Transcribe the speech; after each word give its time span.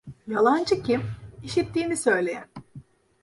Yalancı 0.27 0.83
kim? 0.83 1.01
İşittiğini 1.43 1.97
söyleyen. 1.97 2.47